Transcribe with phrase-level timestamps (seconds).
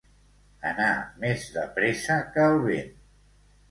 [0.69, 0.87] Anar
[1.25, 2.95] més de pressa que el vent.